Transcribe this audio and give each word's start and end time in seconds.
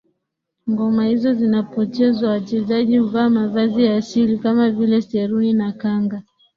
Ngoma 0.69 1.05
hizo 1.07 1.33
zinapochezwa 1.33 2.29
wachezaji 2.29 2.97
huvaa 2.97 3.29
mavazi 3.29 3.83
ya 3.85 3.95
asili 3.97 4.37
kama 4.37 4.69
vile 4.71 5.01
seruni 5.01 5.53
na 5.53 5.71
kanga 5.71 6.23